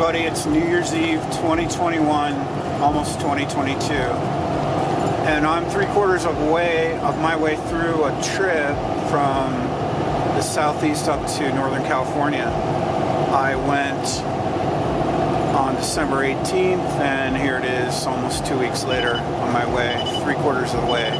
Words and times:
everybody. 0.00 0.26
It's 0.26 0.46
New 0.46 0.60
Year's 0.60 0.94
Eve 0.94 1.20
2021, 1.22 2.32
almost 2.80 3.18
2022. 3.18 3.94
And 3.94 5.44
I'm 5.44 5.68
three 5.70 5.86
quarters 5.86 6.24
of 6.24 6.40
way 6.52 6.96
of 7.00 7.18
my 7.18 7.34
way 7.34 7.56
through 7.56 8.04
a 8.04 8.12
trip 8.22 8.76
from 9.10 9.50
the 10.36 10.40
southeast 10.40 11.08
up 11.08 11.26
to 11.38 11.52
Northern 11.52 11.82
California. 11.82 12.44
I 12.44 13.56
went 13.56 14.22
on 15.58 15.74
December 15.74 16.18
18th, 16.18 17.00
and 17.00 17.36
here 17.36 17.56
it 17.56 17.64
is 17.64 18.06
almost 18.06 18.46
two 18.46 18.56
weeks 18.56 18.84
later 18.84 19.14
on 19.14 19.52
my 19.52 19.66
way, 19.74 20.00
three 20.22 20.34
quarters 20.34 20.74
of 20.74 20.82
the 20.82 20.92
way. 20.92 21.10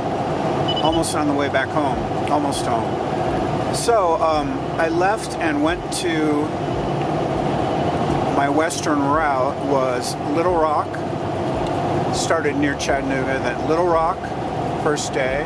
Almost 0.85 1.17
on 1.17 1.27
the 1.27 1.35
way 1.35 1.49
back 1.49 1.69
home, 1.71 1.99
almost 2.31 2.65
home. 2.65 3.75
So 3.75 4.23
um, 4.23 4.51
I 4.79 4.89
left 4.89 5.33
and 5.39 5.65
went 5.65 5.83
to 5.95 6.47
my 8.39 8.49
western 8.49 9.01
route 9.01 9.67
was 9.67 10.15
Little 10.37 10.55
Rock, 10.55 10.87
started 12.15 12.55
near 12.55 12.79
Chattanooga, 12.79 13.37
then 13.41 13.69
Little 13.69 13.89
Rock, 13.89 14.17
first 14.85 15.13
day, 15.13 15.41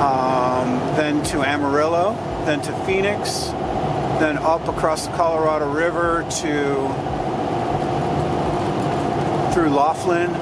um, 0.00 0.76
then 0.96 1.22
to 1.26 1.44
Amarillo, 1.44 2.14
then 2.46 2.62
to 2.62 2.72
Phoenix, 2.84 3.44
then 4.18 4.38
up 4.38 4.66
across 4.66 5.06
the 5.06 5.12
Colorado 5.12 5.70
River 5.70 6.26
to 6.40 6.74
through 9.54 9.70
Laughlin 9.70 10.32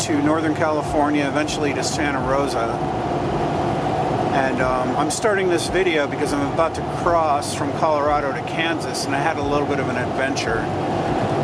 to 0.00 0.22
Northern 0.22 0.54
California, 0.54 1.26
eventually 1.26 1.72
to 1.72 1.82
Santa 1.82 2.20
Rosa. 2.28 2.68
And 4.32 4.62
um, 4.62 4.96
I'm 4.96 5.10
starting 5.10 5.50
this 5.50 5.68
video 5.68 6.06
because 6.06 6.32
I'm 6.32 6.50
about 6.54 6.74
to 6.76 6.80
cross 7.02 7.54
from 7.54 7.70
Colorado 7.72 8.32
to 8.32 8.40
Kansas 8.48 9.04
and 9.04 9.14
I 9.14 9.18
had 9.18 9.36
a 9.36 9.42
little 9.42 9.66
bit 9.66 9.78
of 9.78 9.90
an 9.90 9.96
adventure. 9.96 10.64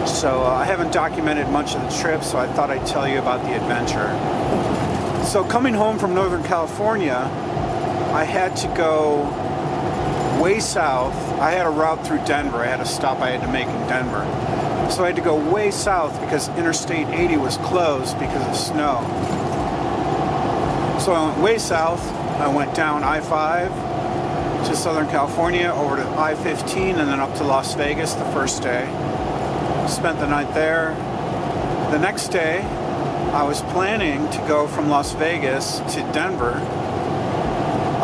So 0.06 0.42
uh, 0.42 0.55
I 0.55 0.64
haven't 0.64 0.91
documented 0.91 1.50
much 1.50 1.75
of 1.75 1.83
the 1.83 2.00
trip, 2.00 2.25
so 2.25 2.39
I 2.39 2.47
thought 2.55 2.70
I'd 2.70 2.86
tell 2.86 3.06
you 3.06 3.19
about 3.19 3.42
the 3.42 3.55
adventure. 3.55 4.09
So 5.27 5.44
coming 5.44 5.75
home 5.75 5.98
from 5.98 6.14
Northern 6.14 6.42
California, 6.42 7.31
I 8.14 8.25
had 8.25 8.56
to 8.56 8.69
go 8.69 9.25
way 10.42 10.59
south. 10.59 11.14
I 11.39 11.50
had 11.50 11.66
a 11.66 11.70
route 11.70 12.06
through 12.06 12.25
Denver. 12.25 12.56
I 12.56 12.69
had 12.69 12.81
a 12.81 12.86
stop 12.86 13.19
I 13.19 13.33
had 13.33 13.42
to 13.42 13.53
make 13.53 13.66
in 13.66 13.86
Denver. 13.86 14.25
So 14.91 15.05
I 15.05 15.09
had 15.09 15.16
to 15.16 15.22
go 15.22 15.36
way 15.53 15.70
south 15.70 16.19
because 16.22 16.48
Interstate 16.56 17.09
80 17.09 17.36
was 17.36 17.59
closed 17.59 18.19
because 18.19 18.48
of 18.48 18.56
snow. 18.56 19.47
So 21.09 21.14
I 21.14 21.27
went 21.27 21.41
way 21.41 21.56
south, 21.56 22.06
I 22.39 22.48
went 22.48 22.75
down 22.75 23.03
I-5 23.03 24.67
to 24.69 24.77
Southern 24.77 25.09
California, 25.09 25.73
over 25.75 25.97
to 25.97 26.06
I-15, 26.06 26.98
and 26.98 27.09
then 27.09 27.19
up 27.19 27.34
to 27.37 27.45
Las 27.45 27.75
Vegas 27.77 28.12
the 28.12 28.27
first 28.27 28.62
day. 28.62 28.84
Spent 29.89 30.19
the 30.19 30.27
night 30.27 30.53
there. 30.53 30.91
The 31.92 31.98
next 31.98 32.28
day, 32.28 32.61
I 33.33 33.42
was 33.42 33.62
planning 33.73 34.31
to 34.33 34.39
go 34.47 34.69
from 34.69 34.91
Las 34.91 35.15
Vegas 35.15 35.78
to 35.95 36.00
Denver. 36.12 36.56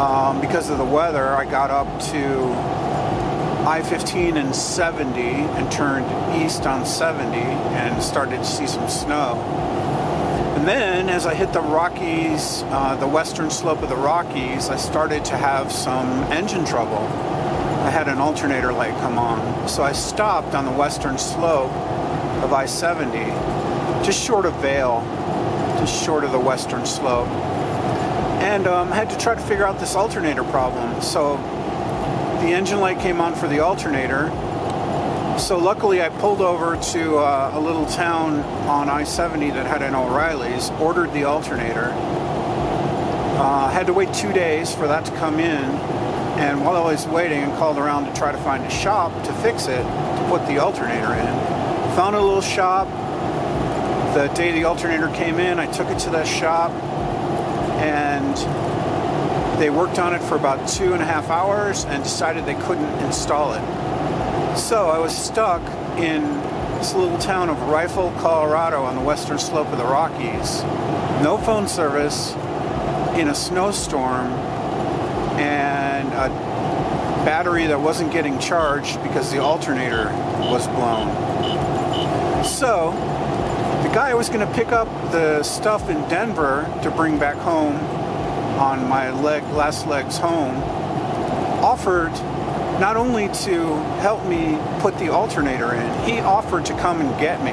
Um, 0.01 0.41
because 0.41 0.71
of 0.71 0.79
the 0.79 0.85
weather, 0.87 1.29
I 1.35 1.45
got 1.45 1.71
up 1.71 1.87
to 2.05 2.55
I-15 3.69 4.37
and 4.37 4.57
70 4.57 5.21
and 5.21 5.71
turned 5.71 6.43
east 6.43 6.67
on 6.67 6.87
70 6.87 7.37
and 7.37 8.03
started 8.03 8.39
to 8.39 8.47
see 8.47 8.67
some 8.67 8.89
snow. 8.89 9.94
And 10.65 10.71
then 10.71 11.09
as 11.11 11.27
I 11.27 11.35
hit 11.35 11.53
the 11.53 11.61
Rockies, 11.61 12.63
uh, 12.69 12.97
the 12.97 13.07
western 13.07 13.51
slope 13.51 13.83
of 13.83 13.91
the 13.91 13.97
Rockies, 13.97 14.71
I 14.71 14.77
started 14.77 15.23
to 15.27 15.37
have 15.37 15.71
some 15.71 16.09
engine 16.33 16.65
trouble. 16.65 17.01
I 17.85 17.91
had 17.91 18.09
an 18.09 18.17
alternator 18.17 18.73
light 18.73 18.95
come 19.01 19.19
on. 19.19 19.69
So 19.69 19.83
I 19.83 19.93
stopped 19.93 20.55
on 20.55 20.65
the 20.65 20.73
western 20.73 21.19
slope 21.19 21.71
of 22.43 22.55
I-70, 22.55 24.07
just 24.07 24.25
short 24.25 24.47
of 24.47 24.55
Vail, 24.63 25.03
just 25.81 26.03
short 26.03 26.25
of 26.25 26.33
the 26.33 26.41
western 26.41 26.87
slope. 26.87 27.29
And 28.41 28.67
um, 28.67 28.91
I 28.91 28.97
had 28.97 29.11
to 29.11 29.19
try 29.19 29.35
to 29.35 29.43
figure 29.43 29.67
out 29.67 29.79
this 29.79 29.95
alternator 29.95 30.45
problem. 30.45 31.03
So 31.03 31.37
the 32.41 32.55
engine 32.55 32.81
light 32.81 33.01
came 33.01 33.21
on 33.21 33.35
for 33.35 33.49
the 33.49 33.61
alternator, 33.61 34.31
so 35.39 35.59
luckily 35.59 36.01
I 36.01 36.09
pulled 36.09 36.41
over 36.41 36.77
to 36.93 37.17
uh, 37.17 37.53
a 37.55 37.61
little 37.61 37.87
town 37.87 38.41
on 38.69 38.89
I-70 38.89 39.53
that 39.55 39.67
had 39.67 39.83
an 39.83 39.95
O'Reilly's, 39.95 40.71
ordered 40.81 41.13
the 41.13 41.25
alternator, 41.25 41.91
uh, 43.37 43.71
had 43.71 43.87
to 43.87 43.93
wait 43.93 44.13
two 44.15 44.33
days 44.33 44.75
for 44.75 44.87
that 44.87 45.05
to 45.07 45.13
come 45.17 45.41
in, 45.41 45.65
and 46.41 46.65
while 46.65 46.77
I 46.77 46.93
was 46.93 47.07
waiting 47.07 47.43
I 47.45 47.57
called 47.59 47.79
around 47.79 48.07
to 48.07 48.15
try 48.15 48.33
to 48.33 48.39
find 48.39 48.65
a 48.65 48.71
shop 48.71 49.13
to 49.25 49.33
fix 49.35 49.67
it, 49.67 49.83
to 49.83 50.27
put 50.29 50.47
the 50.47 50.59
alternator 50.59 51.13
in. 51.13 51.97
Found 51.97 52.17
a 52.17 52.21
little 52.21 52.41
shop, 52.41 52.87
the 54.15 54.29
day 54.29 54.53
the 54.53 54.65
alternator 54.65 55.09
came 55.09 55.41
in 55.41 55.59
I 55.59 55.67
took 55.73 55.89
it 55.89 55.99
to 56.01 56.11
that 56.11 56.27
shop 56.27 56.71
and 57.83 58.37
they 59.61 59.71
worked 59.71 59.99
on 59.99 60.15
it 60.15 60.23
for 60.23 60.37
about 60.37 60.69
two 60.69 60.93
and 60.93 61.03
a 61.03 61.05
half 61.05 61.31
hours 61.31 61.85
and 61.87 62.03
decided 62.03 62.47
they 62.47 62.55
couldn't 62.55 62.93
install 63.05 63.55
it. 63.55 63.63
So 64.57 64.89
I 64.89 64.99
was 64.99 65.17
stuck 65.17 65.63
in 65.99 66.23
this 66.79 66.95
little 66.95 67.19
town 67.19 67.51
of 67.51 67.61
Rifle, 67.63 68.13
Colorado 68.19 68.85
on 68.85 68.95
the 68.95 69.03
western 69.03 69.39
slope 69.39 69.69
of 69.69 69.79
the 69.79 69.85
Rockies. 69.85 70.63
No 71.23 71.39
phone 71.39 71.67
service, 71.67 72.33
in 73.19 73.29
a 73.29 73.35
snowstorm, 73.35 74.27
and 75.39 76.09
a 76.09 76.29
battery 77.25 77.67
that 77.67 77.81
wasn't 77.81 78.13
getting 78.13 78.39
charged 78.39 79.03
because 79.03 79.33
the 79.33 79.39
alternator 79.39 80.07
was 80.51 80.69
blown. 80.69 81.09
So 82.45 82.93
the 83.83 83.93
guy 83.93 84.11
who 84.11 84.17
was 84.17 84.29
going 84.29 84.47
to 84.47 84.55
pick 84.55 84.73
up 84.73 84.89
the 85.11 85.43
stuff 85.43 85.91
in 85.91 85.97
Denver 86.09 86.71
to 86.83 86.91
bring 86.91 87.19
back 87.19 87.37
home 87.37 87.77
on 88.59 88.89
my 88.89 89.11
leg, 89.11 89.43
last 89.55 89.87
legs 89.89 90.17
home 90.19 90.63
offered 91.63 92.13
not 92.81 92.97
only 92.97 93.29
to 93.29 93.77
help 94.01 94.25
me 94.27 94.59
put 94.81 94.99
the 94.99 95.09
alternator 95.09 95.75
in, 95.75 96.05
he 96.05 96.21
offered 96.21 96.65
to 96.67 96.73
come 96.79 97.01
and 97.01 97.21
get 97.21 97.43
me 97.45 97.53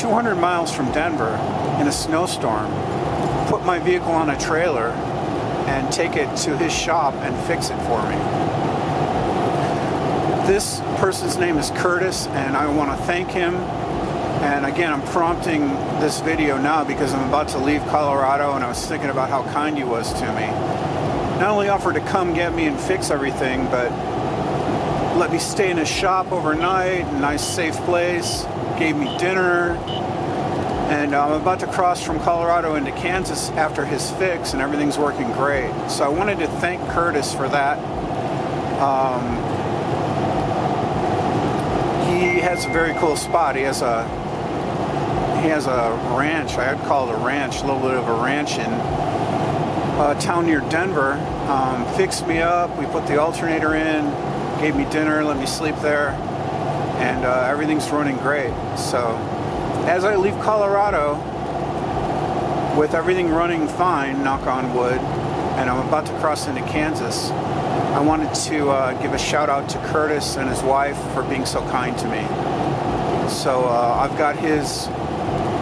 200 0.00 0.36
miles 0.36 0.72
from 0.72 0.90
Denver 0.92 1.34
in 1.80 1.86
a 1.86 1.92
snowstorm, 1.92 2.66
put 3.48 3.64
my 3.64 3.78
vehicle 3.78 4.12
on 4.12 4.30
a 4.30 4.38
trailer, 4.38 4.88
and 5.68 5.92
take 5.92 6.16
it 6.16 6.34
to 6.38 6.56
his 6.56 6.72
shop 6.72 7.12
and 7.14 7.36
fix 7.46 7.68
it 7.68 7.76
for 7.82 8.02
me. 8.08 8.16
This 10.46 10.80
person's 10.96 11.36
name 11.36 11.58
is 11.58 11.70
Curtis, 11.72 12.26
and 12.28 12.56
I 12.56 12.66
want 12.74 12.98
to 12.98 13.04
thank 13.04 13.30
him. 13.30 13.54
And 14.40 14.64
again, 14.64 14.92
I'm 14.92 15.02
prompting 15.08 15.68
this 16.00 16.20
video 16.20 16.56
now 16.56 16.84
because 16.84 17.12
I'm 17.12 17.28
about 17.28 17.48
to 17.48 17.58
leave 17.58 17.82
Colorado 17.88 18.54
and 18.54 18.64
I 18.64 18.68
was 18.68 18.86
thinking 18.86 19.10
about 19.10 19.28
how 19.28 19.42
kind 19.52 19.76
he 19.76 19.84
was 19.84 20.12
to 20.14 20.32
me. 20.32 20.46
Not 21.38 21.50
only 21.50 21.68
offered 21.68 21.94
to 21.94 22.00
come 22.00 22.34
get 22.34 22.54
me 22.54 22.66
and 22.66 22.78
fix 22.80 23.10
everything, 23.10 23.64
but 23.66 23.90
let 25.18 25.32
me 25.32 25.38
stay 25.38 25.68
in 25.68 25.76
his 25.76 25.88
shop 25.88 26.30
overnight, 26.30 27.12
nice 27.14 27.44
safe 27.44 27.74
place, 27.78 28.44
gave 28.78 28.96
me 28.96 29.18
dinner, 29.18 29.72
and 30.90 31.12
I'm 31.12 31.32
about 31.32 31.58
to 31.60 31.66
cross 31.66 32.00
from 32.00 32.20
Colorado 32.20 32.76
into 32.76 32.92
Kansas 32.92 33.50
after 33.50 33.84
his 33.84 34.12
fix, 34.12 34.52
and 34.52 34.62
everything's 34.62 34.96
working 34.96 35.32
great. 35.32 35.72
So 35.90 36.04
I 36.04 36.08
wanted 36.08 36.38
to 36.38 36.46
thank 36.46 36.80
Curtis 36.90 37.34
for 37.34 37.48
that. 37.48 37.78
Um, 38.80 39.36
he 42.08 42.38
has 42.38 42.64
a 42.64 42.68
very 42.68 42.94
cool 43.00 43.16
spot. 43.16 43.56
He 43.56 43.62
has 43.62 43.82
a 43.82 44.04
he 45.42 45.48
has 45.48 45.66
a 45.66 46.16
ranch. 46.16 46.52
I'd 46.52 46.78
call 46.86 47.10
it 47.10 47.14
a 47.14 47.18
ranch, 47.18 47.62
a 47.62 47.66
little 47.66 47.80
bit 47.80 47.94
of 47.94 48.06
a 48.06 48.22
ranch 48.22 48.52
in 48.52 48.70
a 50.00 50.16
town 50.20 50.46
near 50.46 50.60
Denver. 50.70 51.14
Um, 51.48 51.84
fixed 51.96 52.24
me 52.28 52.38
up. 52.38 52.78
We 52.78 52.86
put 52.86 53.08
the 53.08 53.20
alternator 53.20 53.74
in 53.74 54.27
gave 54.60 54.76
me 54.76 54.84
dinner, 54.90 55.24
let 55.24 55.36
me 55.36 55.46
sleep 55.46 55.76
there, 55.76 56.10
and 56.98 57.24
uh, 57.24 57.46
everything's 57.48 57.88
running 57.90 58.16
great. 58.18 58.52
So 58.76 59.16
as 59.86 60.04
I 60.04 60.16
leave 60.16 60.34
Colorado, 60.40 61.16
with 62.78 62.94
everything 62.94 63.28
running 63.30 63.66
fine, 63.66 64.22
knock 64.22 64.46
on 64.46 64.74
wood, 64.74 64.98
and 65.58 65.68
I'm 65.68 65.86
about 65.86 66.06
to 66.06 66.12
cross 66.20 66.46
into 66.46 66.62
Kansas, 66.62 67.30
I 67.30 68.00
wanted 68.00 68.32
to 68.34 68.70
uh, 68.70 69.02
give 69.02 69.14
a 69.14 69.18
shout 69.18 69.48
out 69.48 69.68
to 69.70 69.78
Curtis 69.86 70.36
and 70.36 70.48
his 70.48 70.62
wife 70.62 70.96
for 71.14 71.22
being 71.24 71.44
so 71.44 71.60
kind 71.70 71.98
to 71.98 72.08
me. 72.08 72.22
So 73.28 73.64
uh, 73.64 73.98
I've 74.00 74.16
got 74.16 74.36
his 74.36 74.88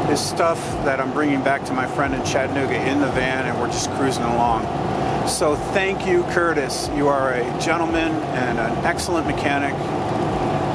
his 0.08 0.20
stuff 0.20 0.60
that 0.84 1.00
I'm 1.00 1.12
bringing 1.12 1.43
back 1.43 1.64
to 1.64 1.72
my 1.72 1.87
friend 1.87 2.14
in 2.14 2.25
Chattanooga 2.25 2.76
in 2.88 3.00
the 3.00 3.08
van, 3.08 3.46
and 3.46 3.58
we're 3.60 3.66
just 3.66 3.90
cruising 3.93 4.22
along. 4.22 4.85
So 5.28 5.56
thank 5.56 6.06
you, 6.06 6.23
Curtis. 6.31 6.88
You 6.94 7.08
are 7.08 7.32
a 7.32 7.61
gentleman 7.61 8.12
and 8.12 8.58
an 8.58 8.84
excellent 8.84 9.26
mechanic. 9.26 9.75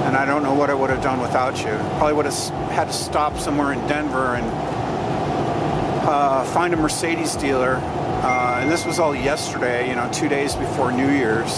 And 0.05 0.15
I 0.15 0.25
don't 0.25 0.43
know 0.43 0.53
what 0.53 0.69
I 0.69 0.73
would 0.73 0.89
have 0.89 1.01
done 1.01 1.21
without 1.21 1.57
you. 1.59 1.71
Probably 1.97 2.13
would 2.13 2.25
have 2.25 2.35
had 2.69 2.85
to 2.85 2.93
stop 2.93 3.37
somewhere 3.37 3.71
in 3.71 3.79
Denver 3.87 4.35
and 4.35 4.45
uh, 6.05 6.43
find 6.43 6.73
a 6.73 6.77
Mercedes 6.77 7.35
dealer. 7.35 7.79
Uh, 7.81 8.59
and 8.61 8.69
this 8.69 8.85
was 8.85 8.99
all 8.99 9.15
yesterday, 9.15 9.87
you 9.87 9.95
know, 9.95 10.09
two 10.11 10.27
days 10.27 10.53
before 10.55 10.91
New 10.91 11.09
Year's. 11.09 11.53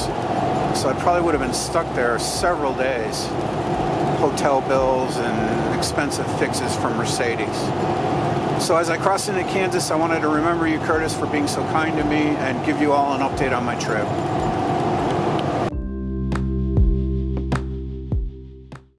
So 0.79 0.89
I 0.89 0.95
probably 0.99 1.23
would 1.23 1.33
have 1.33 1.41
been 1.41 1.53
stuck 1.53 1.93
there 1.95 2.19
several 2.19 2.75
days. 2.75 3.25
Hotel 4.19 4.61
bills 4.61 5.17
and 5.17 5.75
expensive 5.77 6.27
fixes 6.39 6.75
from 6.75 6.95
Mercedes. 6.95 7.57
So 8.59 8.77
as 8.77 8.89
I 8.89 8.97
crossed 8.97 9.29
into 9.29 9.43
Kansas, 9.43 9.91
I 9.91 9.95
wanted 9.95 10.21
to 10.21 10.29
remember 10.29 10.67
you, 10.67 10.79
Curtis, 10.79 11.13
for 11.15 11.27
being 11.27 11.47
so 11.47 11.61
kind 11.65 11.97
to 11.97 12.03
me 12.05 12.35
and 12.37 12.65
give 12.65 12.79
you 12.79 12.93
all 12.93 13.13
an 13.13 13.21
update 13.21 13.55
on 13.55 13.65
my 13.65 13.75
trip. 13.75 14.07